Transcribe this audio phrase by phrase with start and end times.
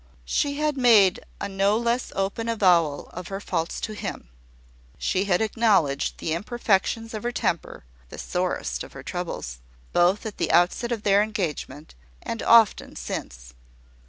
[0.25, 4.29] She had made a no less open avowal of her faults to him.
[4.97, 9.59] She had acknowledged the imperfections of her temper (the sorest of her troubles)
[9.93, 11.93] both at the outset of their engagement,
[12.23, 13.53] and often since.